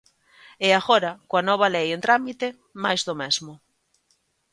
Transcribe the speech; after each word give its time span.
E 0.65 0.67
agora, 0.79 1.11
coa 1.29 1.45
nova 1.49 1.71
lei 1.75 1.87
en 1.95 2.01
trámite, 2.07 2.47
máis 2.83 3.01
do 3.07 3.13
mesmo. 3.21 3.53